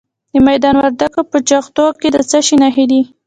د 0.33 0.35
میدان 0.47 0.75
وردګو 0.77 1.21
په 1.31 1.37
جغتو 1.49 1.85
کې 1.99 2.07
د 2.11 2.17
څه 2.29 2.39
شي 2.47 2.55
نښې 2.61 2.85
دي؟ 2.91 3.01